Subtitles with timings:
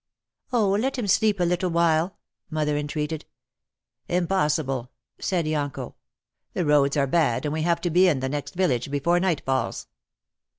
[0.51, 2.17] "Oh, let him sleep a little while,"
[2.49, 3.25] mother entreated.
[4.07, 4.89] "Impossible,"
[5.19, 5.93] said Yonko,
[6.53, 9.43] "the roads are bad and we have to be in the next village before night
[9.45, 9.85] falls."